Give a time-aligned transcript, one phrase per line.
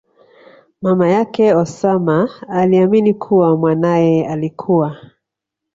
[0.81, 5.11] mama yake Osama aliamini kuwa mwanaye alikua